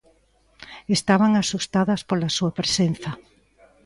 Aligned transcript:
Estaban 0.97 1.31
asustadas 1.35 2.01
pola 2.09 2.29
súa 2.37 2.51
presenza. 2.59 3.11